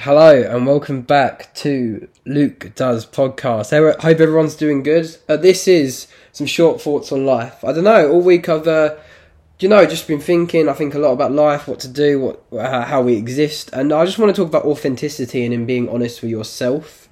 Hello 0.00 0.30
and 0.30 0.64
welcome 0.64 1.02
back 1.02 1.52
to 1.54 2.08
Luke 2.24 2.70
Does 2.76 3.04
Podcast. 3.04 3.72
I 3.72 4.00
hope 4.00 4.20
everyone's 4.20 4.54
doing 4.54 4.84
good. 4.84 5.16
Uh, 5.28 5.36
this 5.36 5.66
is 5.66 6.06
some 6.30 6.46
short 6.46 6.80
thoughts 6.80 7.10
on 7.10 7.26
life. 7.26 7.64
I 7.64 7.72
don't 7.72 7.82
know, 7.82 8.08
all 8.08 8.20
week 8.20 8.48
I've, 8.48 8.68
uh, 8.68 8.94
you 9.58 9.68
know, 9.68 9.84
just 9.86 10.06
been 10.06 10.20
thinking, 10.20 10.68
I 10.68 10.74
think 10.74 10.94
a 10.94 11.00
lot 11.00 11.10
about 11.10 11.32
life, 11.32 11.66
what 11.66 11.80
to 11.80 11.88
do, 11.88 12.20
what 12.20 12.44
uh, 12.52 12.84
how 12.84 13.02
we 13.02 13.16
exist, 13.16 13.70
and 13.72 13.92
I 13.92 14.04
just 14.04 14.20
want 14.20 14.32
to 14.32 14.40
talk 14.40 14.48
about 14.48 14.66
authenticity 14.66 15.44
and 15.44 15.52
in 15.52 15.66
being 15.66 15.88
honest 15.88 16.22
with 16.22 16.30
yourself. 16.30 17.08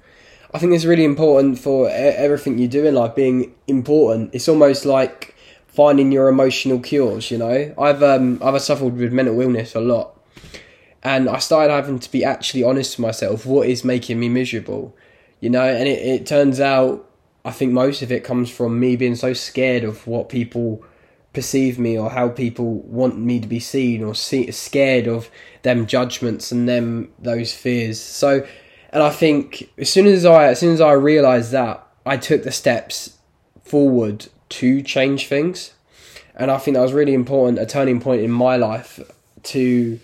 I 0.53 0.59
think 0.59 0.71
it's 0.71 0.85
really 0.85 1.03
important 1.03 1.59
for 1.59 1.89
everything 1.89 2.57
you 2.57 2.69
do 2.69 2.85
in 2.85 2.95
life 2.95 3.15
being 3.15 3.53
important. 3.67 4.33
It's 4.33 4.47
almost 4.47 4.85
like 4.85 5.35
finding 5.67 6.13
your 6.13 6.29
emotional 6.29 6.79
cures, 6.79 7.31
you 7.31 7.37
know. 7.37 7.75
I've 7.77 8.01
um 8.01 8.39
I've 8.41 8.61
suffered 8.61 8.95
with 8.95 9.11
mental 9.11 9.41
illness 9.41 9.75
a 9.75 9.81
lot 9.81 10.13
and 11.03 11.29
I 11.29 11.39
started 11.39 11.73
having 11.73 11.99
to 11.99 12.11
be 12.11 12.23
actually 12.23 12.63
honest 12.63 12.97
with 12.97 13.05
myself. 13.05 13.45
What 13.45 13.67
is 13.67 13.83
making 13.83 14.19
me 14.19 14.29
miserable, 14.29 14.95
you 15.39 15.49
know? 15.49 15.63
And 15.63 15.87
it, 15.87 15.99
it 15.99 16.25
turns 16.25 16.59
out, 16.59 17.07
I 17.45 17.51
think 17.51 17.71
most 17.71 18.01
of 18.01 18.11
it 18.11 18.23
comes 18.23 18.49
from 18.49 18.79
me 18.79 18.95
being 18.95 19.15
so 19.15 19.33
scared 19.33 19.83
of 19.83 20.05
what 20.07 20.29
people 20.29 20.83
perceive 21.33 21.77
me 21.77 21.97
or 21.97 22.09
how 22.09 22.29
people 22.29 22.79
want 22.79 23.17
me 23.17 23.39
to 23.39 23.47
be 23.47 23.59
seen 23.59 24.03
or 24.03 24.15
see, 24.15 24.49
scared 24.51 25.07
of 25.07 25.29
them 25.61 25.85
judgments 25.85 26.51
and 26.51 26.67
them 26.67 27.11
those 27.19 27.53
fears. 27.53 28.01
So, 28.01 28.45
and 28.89 29.03
I 29.03 29.11
think 29.11 29.69
as 29.77 29.89
soon 29.89 30.07
as 30.07 30.25
I 30.25 30.47
as 30.47 30.59
soon 30.59 30.73
as 30.73 30.81
I 30.81 30.93
realized 30.93 31.51
that, 31.51 31.85
I 32.05 32.17
took 32.17 32.43
the 32.43 32.51
steps 32.51 33.17
forward 33.61 34.27
to 34.49 34.81
change 34.81 35.27
things, 35.27 35.73
and 36.35 36.49
I 36.49 36.57
think 36.57 36.75
that 36.75 36.81
was 36.81 36.93
really 36.93 37.13
important, 37.13 37.59
a 37.59 37.65
turning 37.65 37.99
point 37.99 38.21
in 38.21 38.31
my 38.31 38.55
life 38.55 38.99
to 39.43 39.99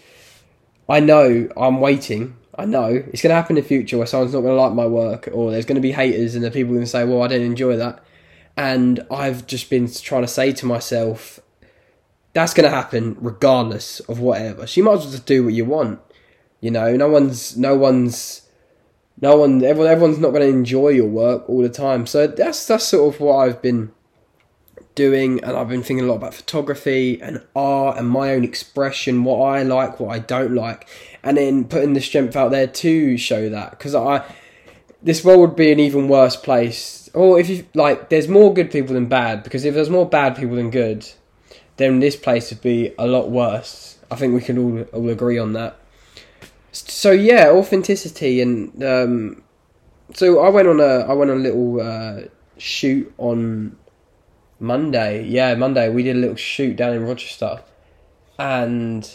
I 0.87 0.99
know 0.99 1.49
I'm 1.55 1.79
waiting. 1.79 2.35
I 2.55 2.65
know 2.65 2.85
it's 2.85 3.21
going 3.21 3.29
to 3.31 3.35
happen 3.35 3.57
in 3.57 3.63
the 3.63 3.67
future 3.67 3.97
where 3.97 4.05
someone's 4.05 4.33
not 4.33 4.41
going 4.41 4.55
to 4.55 4.61
like 4.61 4.73
my 4.73 4.85
work, 4.85 5.29
or 5.31 5.51
there's 5.51 5.65
going 5.65 5.75
to 5.75 5.81
be 5.81 5.91
haters, 5.91 6.35
and 6.35 6.43
the 6.43 6.51
people 6.51 6.73
going 6.73 6.85
to 6.85 6.89
say, 6.89 7.03
"Well, 7.03 7.23
I 7.23 7.27
didn't 7.27 7.47
enjoy 7.47 7.77
that." 7.77 8.03
And 8.55 9.05
I've 9.09 9.47
just 9.47 9.69
been 9.69 9.91
trying 9.91 10.21
to 10.21 10.27
say 10.27 10.51
to 10.53 10.65
myself, 10.65 11.39
"That's 12.33 12.53
going 12.53 12.69
to 12.69 12.75
happen 12.75 13.17
regardless 13.19 14.01
of 14.01 14.19
whatever." 14.19 14.67
So 14.67 14.79
you 14.79 14.85
might 14.85 14.93
as 14.93 14.99
well 15.01 15.11
just 15.11 15.25
do 15.25 15.45
what 15.45 15.53
you 15.53 15.65
want. 15.65 15.99
You 16.61 16.71
know, 16.71 16.95
no 16.95 17.09
one's, 17.09 17.57
no 17.57 17.75
one's, 17.75 18.47
no 19.19 19.35
one, 19.35 19.63
everyone, 19.63 19.91
everyone's 19.91 20.19
not 20.19 20.29
going 20.29 20.43
to 20.43 20.57
enjoy 20.57 20.89
your 20.89 21.09
work 21.09 21.49
all 21.49 21.61
the 21.61 21.69
time. 21.69 22.05
So 22.05 22.27
that's 22.27 22.67
that's 22.67 22.85
sort 22.85 23.15
of 23.15 23.19
what 23.19 23.37
I've 23.37 23.61
been 23.61 23.91
doing 24.95 25.43
and 25.43 25.57
I've 25.57 25.69
been 25.69 25.83
thinking 25.83 26.05
a 26.05 26.07
lot 26.07 26.17
about 26.17 26.33
photography 26.33 27.21
and 27.21 27.43
art 27.55 27.97
and 27.97 28.09
my 28.09 28.31
own 28.31 28.43
expression, 28.43 29.23
what 29.23 29.39
I 29.39 29.63
like, 29.63 29.99
what 29.99 30.13
I 30.13 30.19
don't 30.19 30.53
like, 30.53 30.87
and 31.23 31.37
then 31.37 31.65
putting 31.65 31.93
the 31.93 32.01
strength 32.01 32.35
out 32.35 32.51
there 32.51 32.67
to 32.67 33.17
show 33.17 33.49
that 33.49 33.71
because 33.71 33.95
I 33.95 34.23
this 35.01 35.23
world 35.23 35.41
would 35.41 35.55
be 35.55 35.71
an 35.71 35.79
even 35.79 36.07
worse 36.07 36.35
place. 36.35 37.09
Or 37.13 37.39
if 37.39 37.49
you 37.49 37.67
like, 37.73 38.09
there's 38.09 38.27
more 38.27 38.53
good 38.53 38.71
people 38.71 38.93
than 38.93 39.07
bad 39.07 39.43
because 39.43 39.65
if 39.65 39.75
there's 39.75 39.89
more 39.89 40.07
bad 40.07 40.35
people 40.35 40.55
than 40.55 40.71
good, 40.71 41.07
then 41.77 41.99
this 41.99 42.15
place 42.15 42.49
would 42.49 42.61
be 42.61 42.93
a 42.97 43.05
lot 43.05 43.29
worse. 43.29 43.97
I 44.09 44.15
think 44.15 44.33
we 44.33 44.41
can 44.41 44.57
all 44.57 44.81
all 44.93 45.09
agree 45.09 45.37
on 45.37 45.53
that. 45.53 45.77
So 46.71 47.11
yeah, 47.11 47.49
authenticity 47.49 48.41
and 48.41 48.83
um, 48.83 49.43
so 50.13 50.39
I 50.39 50.49
went 50.49 50.67
on 50.67 50.79
a 50.79 50.99
I 51.09 51.13
went 51.13 51.31
on 51.31 51.37
a 51.37 51.41
little 51.41 51.81
uh, 51.81 52.21
shoot 52.57 53.13
on 53.17 53.77
Monday, 54.63 55.25
yeah, 55.25 55.53
Monday, 55.55 55.89
we 55.89 56.03
did 56.03 56.15
a 56.15 56.19
little 56.19 56.37
shoot 56.37 56.77
down 56.77 56.93
in 56.93 57.03
Rochester, 57.03 57.61
and 58.39 59.09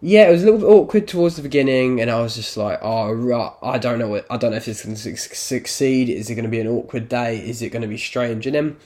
yeah, 0.00 0.28
it 0.28 0.30
was 0.30 0.42
a 0.42 0.44
little 0.44 0.60
bit 0.60 0.66
awkward 0.66 1.08
towards 1.08 1.34
the 1.34 1.42
beginning, 1.42 2.00
and 2.00 2.08
I 2.08 2.20
was 2.20 2.36
just 2.36 2.56
like, 2.56 2.78
oh, 2.80 3.10
right, 3.10 3.52
I 3.60 3.78
don't 3.78 3.98
know, 3.98 4.06
what, 4.06 4.26
I 4.30 4.36
don't 4.36 4.52
know 4.52 4.56
if 4.56 4.68
it's 4.68 4.84
going 4.84 4.94
to 4.94 5.16
succeed. 5.16 6.08
Is 6.08 6.30
it 6.30 6.36
going 6.36 6.44
to 6.44 6.50
be 6.50 6.60
an 6.60 6.68
awkward 6.68 7.08
day? 7.08 7.38
Is 7.38 7.62
it 7.62 7.70
going 7.70 7.82
to 7.82 7.88
be 7.88 7.98
strange? 7.98 8.46
And 8.46 8.54
then, 8.54 8.76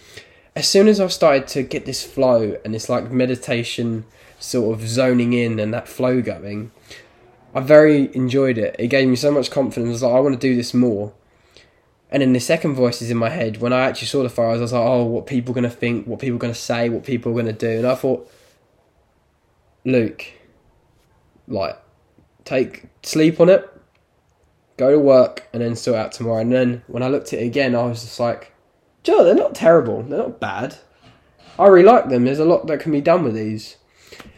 as 0.57 0.67
soon 0.67 0.89
as 0.89 1.01
I 1.01 1.09
started 1.09 1.47
to 1.49 1.63
get 1.63 1.85
this 1.85 2.03
flow 2.03 2.57
and 2.65 2.73
this 2.73 2.89
like 2.89 3.11
meditation 3.11 4.07
sort 4.41 4.75
of 4.75 4.89
zoning 4.89 5.35
in 5.35 5.61
and 5.61 5.75
that 5.75 5.87
flow 5.87 6.23
going, 6.23 6.71
I 7.55 7.61
very 7.61 8.09
enjoyed 8.17 8.57
it. 8.57 8.75
It 8.79 8.89
gave 8.89 9.07
me 9.07 9.17
so 9.17 9.31
much 9.31 9.51
confidence. 9.51 9.89
I 9.89 9.93
was 9.93 10.03
Like 10.03 10.15
I 10.15 10.21
want 10.21 10.41
to 10.41 10.49
do 10.49 10.57
this 10.57 10.73
more. 10.73 11.13
And 12.11 12.23
then 12.23 12.33
the 12.33 12.41
second 12.41 12.75
voice 12.75 13.03
is 13.03 13.11
in 13.11 13.19
my 13.19 13.29
head. 13.29 13.59
When 13.59 13.73
I 13.73 13.81
actually 13.81 14.09
saw 14.09 14.23
the 14.23 14.31
photos, 14.31 14.61
I 14.61 14.63
was 14.63 14.73
like, 14.73 14.83
oh, 14.83 15.05
what 15.05 15.27
people 15.27 15.53
going 15.53 15.65
to 15.65 15.71
think, 15.71 16.07
what 16.07 16.21
people 16.21 16.39
going 16.39 16.53
to 16.53 16.59
say, 16.59 16.89
what 16.89 17.05
people 17.05 17.33
are 17.33 17.35
going 17.35 17.47
to 17.47 17.53
do. 17.53 17.79
And 17.79 17.87
I 17.87 17.95
thought, 17.95 18.31
Luke, 19.85 20.25
like, 21.47 21.79
take 22.45 22.85
sleep 23.03 23.41
on 23.41 23.51
it, 23.51 23.69
go 24.79 24.91
to 24.91 24.99
work, 24.99 25.49
and 25.53 25.63
then 25.63 25.77
sort 25.77 25.99
out 25.99 26.13
tomorrow. 26.13 26.41
And 26.41 26.53
then 26.53 26.83
when 26.87 27.03
I 27.03 27.09
looked 27.09 27.33
at 27.33 27.41
it 27.41 27.47
again, 27.47 27.75
I 27.75 27.83
was 27.83 28.03
just 28.03 28.19
like, 28.19 28.55
Joe, 29.03 29.23
they're 29.25 29.35
not 29.35 29.55
terrible. 29.55 30.03
They're 30.03 30.19
not 30.19 30.41
bad. 30.41 30.77
I 31.59 31.67
really 31.67 31.85
like 31.85 32.09
them. 32.09 32.25
There's 32.25 32.39
a 32.39 32.45
lot 32.45 32.67
that 32.69 32.81
can 32.81 32.93
be 32.93 33.01
done 33.01 33.25
with 33.25 33.35
these. 33.35 33.77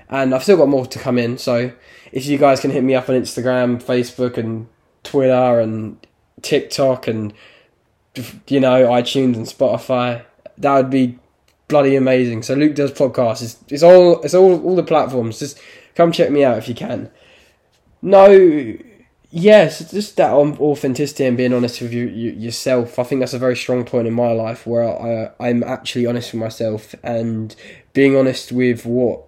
And 0.08 0.34
I've 0.34 0.42
still 0.42 0.56
got 0.56 0.68
more 0.68 0.86
to 0.86 0.98
come 0.98 1.18
in. 1.18 1.38
So 1.38 1.72
if 2.10 2.26
you 2.26 2.36
guys 2.36 2.60
can 2.60 2.70
hit 2.70 2.82
me 2.82 2.94
up 2.96 3.08
on 3.08 3.14
Instagram, 3.14 3.80
Facebook, 3.82 4.36
and 4.36 4.66
Twitter, 5.04 5.60
and 5.60 6.04
TikTok, 6.42 7.06
and 7.06 7.32
you 8.14 8.60
know, 8.60 8.86
iTunes 8.88 9.36
and 9.36 9.46
Spotify. 9.46 10.24
That 10.58 10.76
would 10.76 10.90
be 10.90 11.18
bloody 11.68 11.96
amazing. 11.96 12.42
So 12.42 12.54
Luke 12.54 12.74
does 12.74 12.92
podcasts. 12.92 13.42
It's, 13.42 13.58
it's 13.68 13.82
all 13.82 14.20
it's 14.22 14.34
all 14.34 14.60
all 14.62 14.76
the 14.76 14.82
platforms. 14.82 15.38
Just 15.38 15.58
come 15.94 16.12
check 16.12 16.30
me 16.30 16.44
out 16.44 16.58
if 16.58 16.68
you 16.68 16.74
can. 16.74 17.10
No, 18.02 18.76
yes, 19.30 19.90
just 19.90 20.16
that 20.16 20.32
authenticity 20.32 21.24
and 21.24 21.36
being 21.36 21.52
honest 21.52 21.80
with 21.80 21.92
you, 21.92 22.06
you, 22.06 22.32
yourself. 22.32 22.98
I 22.98 23.04
think 23.04 23.20
that's 23.20 23.34
a 23.34 23.38
very 23.38 23.56
strong 23.56 23.84
point 23.84 24.08
in 24.08 24.14
my 24.14 24.32
life 24.32 24.66
where 24.66 24.84
I 24.84 25.30
I'm 25.40 25.62
actually 25.62 26.06
honest 26.06 26.32
with 26.32 26.40
myself 26.40 26.94
and 27.02 27.54
being 27.92 28.16
honest 28.16 28.52
with 28.52 28.84
what 28.84 29.26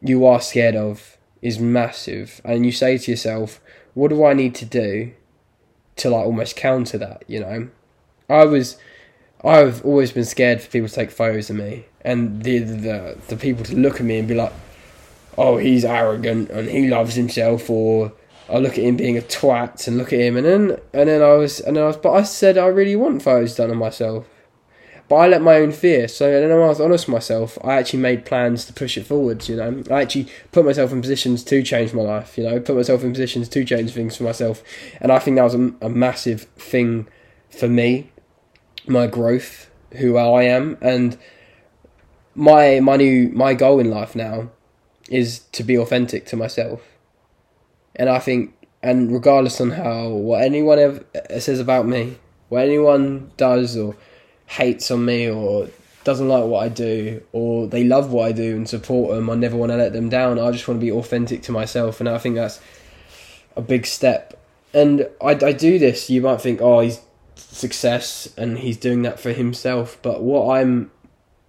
you 0.00 0.24
are 0.26 0.40
scared 0.40 0.76
of 0.76 1.18
is 1.42 1.58
massive. 1.58 2.40
And 2.44 2.64
you 2.64 2.72
say 2.72 2.98
to 2.98 3.10
yourself, 3.10 3.60
what 3.94 4.08
do 4.08 4.24
I 4.24 4.32
need 4.32 4.54
to 4.56 4.64
do 4.64 5.12
to 5.96 6.10
like 6.10 6.24
almost 6.24 6.56
counter 6.56 6.98
that? 6.98 7.24
You 7.26 7.40
know 7.40 7.70
I 8.28 8.44
was, 8.44 8.76
I've 9.42 9.84
always 9.84 10.12
been 10.12 10.26
scared 10.26 10.60
for 10.60 10.68
people 10.68 10.88
to 10.88 10.94
take 10.94 11.10
photos 11.10 11.48
of 11.48 11.56
me, 11.56 11.86
and 12.02 12.42
the 12.42 12.58
the 12.58 13.18
the 13.28 13.36
people 13.36 13.64
to 13.64 13.74
look 13.74 13.96
at 13.96 14.02
me 14.02 14.18
and 14.18 14.28
be 14.28 14.34
like, 14.34 14.52
"Oh, 15.38 15.56
he's 15.56 15.84
arrogant 15.84 16.50
and 16.50 16.68
he 16.68 16.88
loves 16.88 17.14
himself," 17.14 17.70
or 17.70 18.12
I 18.50 18.58
look 18.58 18.72
at 18.72 18.84
him 18.84 18.96
being 18.96 19.16
a 19.16 19.22
twat 19.22 19.88
and 19.88 19.96
look 19.96 20.12
at 20.12 20.20
him, 20.20 20.36
and 20.36 20.44
then 20.44 20.78
and 20.92 21.08
then 21.08 21.22
I 21.22 21.34
was 21.34 21.60
and 21.60 21.76
then 21.76 21.84
I 21.84 21.86
was, 21.86 21.96
but 21.96 22.12
I 22.12 22.22
said 22.22 22.58
I 22.58 22.66
really 22.66 22.96
want 22.96 23.22
photos 23.22 23.56
done 23.56 23.70
of 23.70 23.78
myself, 23.78 24.26
but 25.08 25.16
I 25.16 25.26
let 25.28 25.40
my 25.40 25.56
own 25.56 25.72
fear. 25.72 26.06
So 26.06 26.30
then 26.30 26.52
I 26.52 26.54
was 26.54 26.82
honest 26.82 27.06
with 27.06 27.14
myself. 27.14 27.56
I 27.64 27.76
actually 27.76 28.00
made 28.00 28.26
plans 28.26 28.66
to 28.66 28.74
push 28.74 28.98
it 28.98 29.06
forwards. 29.06 29.48
You 29.48 29.56
know, 29.56 29.82
I 29.90 30.02
actually 30.02 30.28
put 30.52 30.66
myself 30.66 30.92
in 30.92 31.00
positions 31.00 31.44
to 31.44 31.62
change 31.62 31.94
my 31.94 32.02
life. 32.02 32.36
You 32.36 32.44
know, 32.44 32.60
put 32.60 32.76
myself 32.76 33.02
in 33.04 33.12
positions 33.12 33.48
to 33.48 33.64
change 33.64 33.92
things 33.92 34.16
for 34.16 34.24
myself, 34.24 34.62
and 35.00 35.10
I 35.10 35.18
think 35.18 35.36
that 35.36 35.44
was 35.44 35.54
a, 35.54 35.72
a 35.80 35.88
massive 35.88 36.42
thing 36.58 37.06
for 37.48 37.68
me 37.68 38.10
my 38.88 39.06
growth, 39.06 39.70
who 39.96 40.16
I 40.16 40.44
am, 40.44 40.76
and 40.80 41.18
my 42.34 42.80
my 42.80 42.96
new 42.96 43.30
my 43.30 43.54
goal 43.54 43.80
in 43.80 43.90
life 43.90 44.14
now 44.14 44.50
is 45.08 45.40
to 45.52 45.62
be 45.62 45.76
authentic 45.76 46.26
to 46.26 46.36
myself. 46.36 46.82
And 47.96 48.08
I 48.08 48.18
think, 48.18 48.54
and 48.82 49.12
regardless 49.12 49.60
on 49.60 49.70
how 49.70 50.08
what 50.08 50.42
anyone 50.42 50.78
ever 50.78 51.04
says 51.40 51.60
about 51.60 51.86
me, 51.86 52.18
what 52.48 52.64
anyone 52.64 53.32
does 53.36 53.76
or 53.76 53.96
hates 54.46 54.90
on 54.90 55.04
me 55.04 55.28
or 55.28 55.68
doesn't 56.04 56.28
like 56.28 56.44
what 56.44 56.64
I 56.64 56.68
do 56.68 57.22
or 57.32 57.66
they 57.66 57.84
love 57.84 58.12
what 58.12 58.28
I 58.28 58.32
do 58.32 58.56
and 58.56 58.68
support 58.68 59.14
them, 59.14 59.28
I 59.28 59.34
never 59.34 59.56
want 59.56 59.72
to 59.72 59.76
let 59.76 59.92
them 59.92 60.08
down. 60.08 60.38
I 60.38 60.50
just 60.52 60.68
want 60.68 60.80
to 60.80 60.84
be 60.84 60.92
authentic 60.92 61.42
to 61.42 61.52
myself, 61.52 62.00
and 62.00 62.08
I 62.08 62.18
think 62.18 62.36
that's 62.36 62.60
a 63.56 63.60
big 63.60 63.84
step. 63.86 64.34
And 64.72 65.08
I, 65.20 65.30
I 65.30 65.52
do 65.52 65.78
this. 65.78 66.08
You 66.08 66.20
might 66.22 66.40
think, 66.40 66.60
oh, 66.60 66.80
he's 66.80 67.00
success 67.38 68.32
and 68.36 68.58
he's 68.58 68.76
doing 68.76 69.02
that 69.02 69.20
for 69.20 69.32
himself. 69.32 69.98
But 70.02 70.22
what 70.22 70.58
I'm 70.58 70.90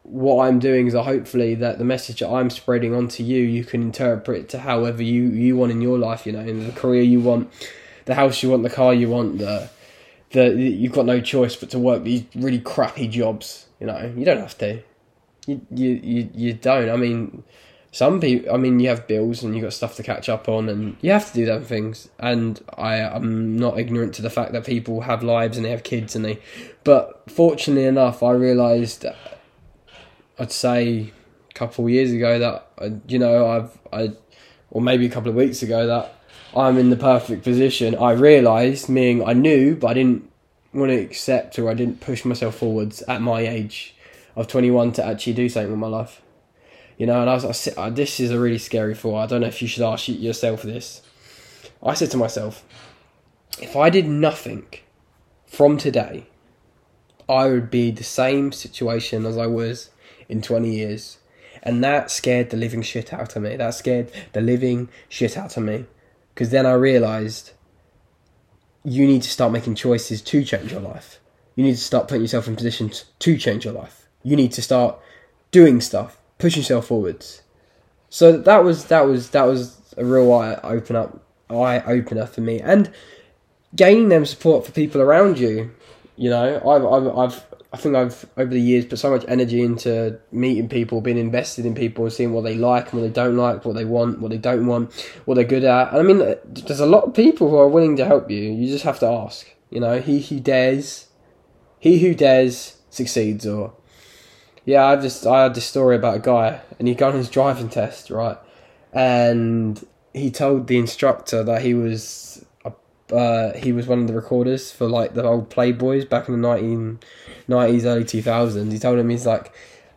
what 0.03 0.47
I'm 0.47 0.59
doing 0.59 0.87
is 0.87 0.95
I 0.95 1.03
hopefully 1.03 1.55
that 1.55 1.77
the 1.77 1.85
message 1.85 2.19
that 2.19 2.29
I'm 2.29 2.49
spreading 2.49 2.95
onto 2.95 3.23
you, 3.23 3.41
you 3.43 3.63
can 3.63 3.81
interpret 3.83 4.49
to 4.49 4.59
however 4.59 5.03
you, 5.03 5.23
you 5.29 5.55
want 5.55 5.71
in 5.71 5.81
your 5.81 5.99
life, 5.99 6.25
you 6.25 6.31
know, 6.31 6.39
in 6.39 6.65
the 6.65 6.71
career 6.71 7.03
you 7.03 7.19
want, 7.19 7.51
the 8.05 8.15
house 8.15 8.41
you 8.41 8.49
want, 8.49 8.63
the 8.63 8.69
car 8.71 8.93
you 8.93 9.09
want, 9.09 9.37
the 9.37 9.69
the 10.31 10.49
you've 10.49 10.93
got 10.93 11.05
no 11.05 11.21
choice 11.21 11.55
but 11.55 11.69
to 11.71 11.79
work 11.79 12.03
these 12.03 12.23
really 12.35 12.59
crappy 12.59 13.07
jobs, 13.07 13.67
you 13.79 13.87
know. 13.87 14.11
You 14.15 14.25
don't 14.25 14.39
have 14.39 14.57
to. 14.59 14.81
You 15.45 15.61
you 15.69 15.89
you, 16.03 16.29
you 16.33 16.53
don't. 16.53 16.89
I 16.89 16.95
mean 16.95 17.43
some 17.91 18.21
people, 18.21 18.53
I 18.53 18.57
mean, 18.57 18.79
you 18.79 18.89
have 18.89 19.07
bills 19.07 19.41
and 19.41 19.55
you 19.55 19.63
got 19.63 19.73
stuff 19.73 19.95
to 19.95 20.03
catch 20.03 20.29
up 20.29 20.47
on, 20.47 20.69
and 20.69 20.95
you 21.01 21.11
have 21.11 21.27
to 21.27 21.33
do 21.33 21.45
them 21.45 21.63
things. 21.63 22.09
And 22.19 22.63
I 22.77 22.97
am 22.97 23.57
not 23.57 23.79
ignorant 23.79 24.13
to 24.15 24.21
the 24.21 24.29
fact 24.29 24.51
that 24.53 24.65
people 24.65 25.01
have 25.01 25.23
lives 25.23 25.57
and 25.57 25.65
they 25.65 25.71
have 25.71 25.83
kids, 25.83 26.15
and 26.15 26.23
they. 26.23 26.39
But 26.83 27.23
fortunately 27.29 27.85
enough, 27.85 28.21
I 28.21 28.31
realised, 28.31 29.05
I'd 30.37 30.51
say, 30.51 31.11
a 31.49 31.53
couple 31.53 31.85
of 31.85 31.91
years 31.91 32.11
ago 32.11 32.37
that 32.39 32.67
uh, 32.77 32.89
you 33.07 33.17
know 33.17 33.47
I've 33.47 33.77
I, 33.91 34.13
or 34.69 34.81
maybe 34.81 35.07
a 35.07 35.09
couple 35.09 35.29
of 35.29 35.35
weeks 35.35 35.63
ago 35.63 35.87
that 35.87 36.13
I'm 36.55 36.77
in 36.77 36.91
the 36.91 36.95
perfect 36.95 37.43
position. 37.43 37.95
I 37.95 38.11
realised, 38.11 38.87
meaning 38.87 39.27
I 39.27 39.33
knew, 39.33 39.75
but 39.75 39.87
I 39.87 39.93
didn't 39.95 40.29
want 40.73 40.91
to 40.91 40.97
accept 40.97 41.57
or 41.57 41.69
I 41.69 41.73
didn't 41.73 42.01
push 42.01 42.23
myself 42.23 42.55
forwards 42.55 43.01
at 43.03 43.21
my 43.21 43.41
age 43.41 43.95
of 44.35 44.47
21 44.47 44.91
to 44.93 45.05
actually 45.05 45.33
do 45.33 45.49
something 45.49 45.71
with 45.71 45.79
my 45.79 45.87
life. 45.87 46.21
You 46.99 47.05
know, 47.05 47.21
and 47.21 47.29
I 47.29 47.33
was, 47.33 47.77
I 47.77 47.89
this 47.89 48.19
is 48.19 48.29
a 48.29 48.39
really 48.39 48.57
scary 48.57 48.93
thought. 48.93 49.23
I 49.23 49.25
don't 49.25 49.41
know 49.41 49.47
if 49.47 49.61
you 49.61 49.67
should 49.67 49.83
ask 49.83 50.09
yourself 50.09 50.61
this. 50.63 51.01
I 51.81 51.93
said 51.93 52.11
to 52.11 52.17
myself, 52.17 52.63
if 53.61 53.75
I 53.77 53.89
did 53.89 54.05
nothing 54.05 54.67
from 55.47 55.77
today, 55.77 56.27
I 57.29 57.47
would 57.47 57.71
be 57.71 57.89
the 57.91 58.03
same 58.03 58.51
situation 58.51 59.25
as 59.25 59.37
I 59.37 59.47
was 59.47 59.91
in 60.27 60.41
20 60.41 60.69
years. 60.75 61.19
And 61.63 61.81
that 61.83 62.11
scared 62.11 62.49
the 62.49 62.57
living 62.57 62.81
shit 62.81 63.13
out 63.13 63.35
of 63.35 63.43
me. 63.43 63.55
That 63.55 63.75
scared 63.75 64.11
the 64.33 64.41
living 64.41 64.89
shit 65.07 65.37
out 65.37 65.55
of 65.55 65.63
me. 65.63 65.85
Because 66.33 66.49
then 66.49 66.65
I 66.65 66.73
realised 66.73 67.51
you 68.83 69.07
need 69.07 69.21
to 69.23 69.29
start 69.29 69.53
making 69.53 69.75
choices 69.75 70.21
to 70.21 70.43
change 70.43 70.71
your 70.71 70.81
life. 70.81 71.19
You 71.55 71.63
need 71.63 71.75
to 71.75 71.81
start 71.81 72.07
putting 72.09 72.23
yourself 72.23 72.47
in 72.47 72.55
positions 72.55 73.05
to 73.19 73.37
change 73.37 73.63
your 73.63 73.73
life. 73.73 74.07
You 74.23 74.35
need 74.35 74.51
to 74.53 74.61
start 74.61 74.99
doing 75.51 75.81
stuff, 75.81 76.18
pushing 76.39 76.61
yourself 76.61 76.87
forwards. 76.87 77.43
So 78.09 78.37
that 78.37 78.63
was 78.63 78.85
that 78.85 79.01
was 79.01 79.29
that 79.29 79.43
was 79.43 79.77
a 79.95 80.03
real 80.03 80.33
eye 80.33 80.55
open 80.63 80.95
up 80.95 81.21
eye 81.49 81.81
opener 81.85 82.25
for 82.25 82.41
me, 82.41 82.59
and 82.59 82.91
gaining 83.75 84.09
them 84.09 84.25
support 84.25 84.65
for 84.65 84.71
people 84.71 85.01
around 85.01 85.37
you. 85.37 85.71
You 86.15 86.31
know, 86.31 86.57
I've 86.67 86.85
I've, 86.85 87.17
I've 87.17 87.45
I 87.71 87.77
think 87.77 87.95
I've 87.95 88.25
over 88.35 88.49
the 88.49 88.59
years 88.59 88.85
put 88.85 88.97
so 88.97 89.11
much 89.11 89.23
energy 89.27 89.61
into 89.61 90.19
meeting 90.31 90.67
people, 90.69 91.01
being 91.01 91.19
invested 91.19 91.67
in 91.67 91.75
people, 91.75 92.09
seeing 92.09 92.33
what 92.33 92.43
they 92.43 92.55
like 92.55 92.91
and 92.91 93.01
what 93.01 93.07
they 93.07 93.13
don't 93.13 93.37
like, 93.37 93.63
what 93.63 93.75
they 93.75 93.85
want, 93.85 94.19
what 94.19 94.31
they 94.31 94.39
don't 94.39 94.65
want, 94.65 94.91
what 95.25 95.35
they're 95.35 95.43
good 95.43 95.63
at. 95.63 95.89
And 95.93 95.99
I 95.99 96.01
mean, 96.01 96.35
there's 96.45 96.79
a 96.79 96.87
lot 96.87 97.03
of 97.03 97.13
people 97.13 97.49
who 97.49 97.57
are 97.57 97.67
willing 97.67 97.95
to 97.97 98.05
help 98.05 98.31
you. 98.31 98.39
You 98.39 98.67
just 98.67 98.85
have 98.85 98.99
to 98.99 99.07
ask. 99.07 99.47
You 99.69 99.79
know, 99.79 100.01
he 100.01 100.19
who 100.19 100.39
dares, 100.39 101.09
he 101.79 101.99
who 101.99 102.15
dares 102.15 102.77
succeeds. 102.89 103.45
Or 103.45 103.73
yeah, 104.65 104.85
I 104.85 104.95
just 104.95 105.25
I 105.25 105.43
had 105.43 105.55
this 105.55 105.65
story 105.65 105.95
about 105.95 106.17
a 106.17 106.19
guy, 106.19 106.61
and 106.77 106.87
he 106.87 106.95
got 106.95 107.13
his 107.13 107.29
driving 107.29 107.69
test, 107.69 108.09
right, 108.09 108.37
and 108.93 109.85
he 110.13 110.31
told 110.31 110.67
the 110.67 110.77
instructor 110.77 111.43
that 111.43 111.61
he 111.61 111.73
was 111.73 112.45
uh, 113.11 113.53
he 113.53 113.71
was 113.71 113.87
one 113.87 113.99
of 113.99 114.07
the 114.07 114.13
recorders 114.13 114.71
for 114.71 114.87
like 114.87 115.13
the 115.13 115.23
old 115.23 115.49
Playboys 115.49 116.07
back 116.07 116.27
in 116.27 116.41
the 116.41 116.47
1990s, 116.47 117.85
early 117.85 118.03
2000s. 118.03 118.71
He 118.71 118.79
told 118.79 118.99
him 118.99 119.09
he's 119.09 119.25
like 119.25 119.53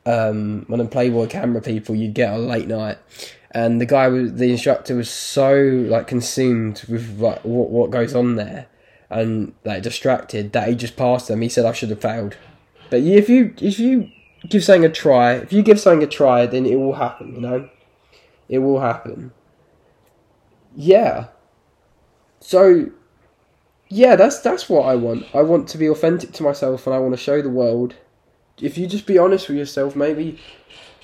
um, 0.06 0.64
one 0.68 0.80
of 0.80 0.86
the 0.86 0.92
Playboy 0.92 1.26
camera 1.26 1.60
people 1.60 1.94
you'd 1.94 2.14
get 2.14 2.32
a 2.32 2.38
late 2.38 2.68
night. 2.68 2.98
And 3.50 3.80
the 3.80 3.86
guy 3.86 4.08
was 4.08 4.34
the 4.34 4.50
instructor 4.50 4.96
was 4.96 5.10
so 5.10 5.54
like 5.88 6.06
consumed 6.06 6.84
with 6.88 7.20
like 7.20 7.44
what 7.44 7.68
what 7.68 7.90
goes 7.90 8.14
on 8.14 8.36
there 8.36 8.66
and 9.10 9.52
like 9.64 9.82
distracted 9.82 10.52
that 10.52 10.68
he 10.68 10.74
just 10.74 10.96
passed 10.96 11.28
them. 11.28 11.42
He 11.42 11.50
said 11.50 11.66
I 11.66 11.72
should 11.72 11.90
have 11.90 12.00
failed. 12.00 12.36
But 12.88 13.00
if 13.00 13.28
you 13.28 13.54
if 13.60 13.78
you 13.78 14.10
give 14.48 14.64
something 14.64 14.84
a 14.84 14.92
try, 14.92 15.34
if 15.34 15.52
you 15.52 15.62
give 15.62 15.80
something 15.80 16.02
a 16.02 16.06
try, 16.10 16.46
then 16.46 16.66
it 16.66 16.76
will 16.76 16.94
happen. 16.94 17.34
You 17.34 17.40
know, 17.40 17.70
it 18.48 18.58
will 18.58 18.80
happen. 18.80 19.32
Yeah. 20.74 21.28
So 22.40 22.90
yeah, 23.88 24.16
that's 24.16 24.40
that's 24.40 24.68
what 24.68 24.86
I 24.86 24.96
want. 24.96 25.26
I 25.34 25.42
want 25.42 25.68
to 25.68 25.78
be 25.78 25.86
authentic 25.86 26.32
to 26.32 26.42
myself, 26.42 26.86
and 26.86 26.94
I 26.94 26.98
want 26.98 27.12
to 27.12 27.18
show 27.18 27.42
the 27.42 27.50
world. 27.50 27.94
If 28.60 28.78
you 28.78 28.86
just 28.86 29.06
be 29.06 29.18
honest 29.18 29.48
with 29.48 29.58
yourself, 29.58 29.94
maybe. 29.94 30.38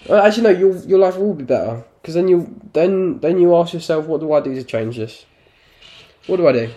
Well, 0.08 0.25
actually, 0.25 0.44
no, 0.44 0.50
your 0.50 0.76
your 0.87 0.99
life 0.99 1.19
will 1.19 1.34
be 1.34 1.44
better 1.44 1.84
because 2.00 2.14
then 2.14 2.29
you 2.29 2.58
then 2.73 3.19
then 3.20 3.38
you 3.38 3.55
ask 3.56 3.75
yourself, 3.75 4.06
what 4.06 4.20
do 4.20 4.32
I 4.32 4.41
do 4.41 4.55
to 4.55 4.64
change 4.64 4.96
this? 4.96 5.26
What 6.26 6.38
do 6.38 6.49
I 6.49 6.52
do? 6.52 6.70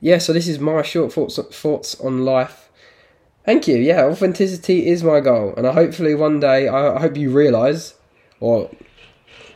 Yeah, 0.00 0.18
so 0.18 0.32
this 0.32 0.46
is 0.46 0.60
my 0.60 0.82
short 0.82 1.12
thoughts 1.12 1.38
thoughts 1.38 2.00
on 2.00 2.24
life. 2.24 2.69
Thank 3.44 3.66
you. 3.66 3.76
Yeah, 3.76 4.04
authenticity 4.04 4.86
is 4.86 5.02
my 5.02 5.20
goal, 5.20 5.54
and 5.56 5.66
I 5.66 5.72
hopefully 5.72 6.14
one 6.14 6.40
day 6.40 6.68
I, 6.68 7.00
hope 7.00 7.16
you 7.16 7.30
realise, 7.30 7.94
or 8.38 8.70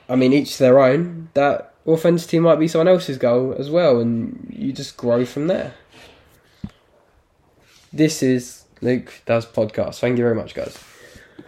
I 0.09 0.17
mean, 0.17 0.33
each 0.33 0.59
their 0.59 0.79
own, 0.79 1.29
that 1.35 1.75
authenticity 1.87 2.39
might 2.39 2.59
be 2.59 2.69
someone 2.69 2.89
else's 2.89 3.19
goal 3.19 3.55
as 3.59 3.71
well, 3.71 4.01
and 4.01 4.53
you 4.57 4.73
just 4.73 4.97
grow 4.97 5.25
from 5.25 5.49
there. 5.49 5.75
This 7.93 8.23
is 8.23 8.65
Luke 8.81 9.23
Does 9.27 9.47
Podcast. 9.47 9.99
Thank 10.01 10.19
you 10.19 10.25
very 10.25 10.35
much, 10.35 10.55
guys. 10.55 10.77